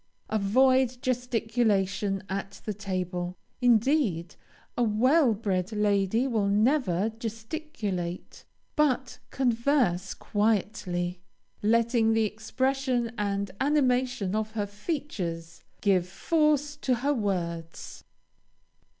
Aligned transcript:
Avoid 0.31 0.97
gesticulation 1.03 2.23
at 2.27 2.59
the 2.65 2.73
table. 2.73 3.37
Indeed, 3.61 4.33
a 4.75 4.81
well 4.81 5.35
bred 5.35 5.71
lady 5.73 6.25
will 6.25 6.47
never 6.47 7.09
gesticulate, 7.19 8.43
but 8.75 9.19
converse 9.29 10.15
quietly, 10.15 11.21
letting 11.61 12.13
the 12.13 12.25
expression 12.25 13.11
and 13.15 13.51
animation 13.61 14.33
of 14.33 14.53
her 14.53 14.65
features 14.65 15.61
give 15.81 16.07
force 16.09 16.75
to 16.77 16.95
her 17.05 17.13
words. 17.13 18.03